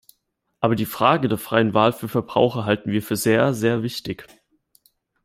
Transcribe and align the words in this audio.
Aber 0.59 0.75
die 0.75 0.87
Frage 0.87 1.27
der 1.27 1.37
freien 1.37 1.75
Wahl 1.75 1.93
für 1.93 2.07
Verbraucher 2.07 2.65
halten 2.65 2.91
wir 2.91 3.03
für 3.03 3.15
sehr, 3.15 3.53
sehr 3.53 3.83
wichtig. 3.83 4.25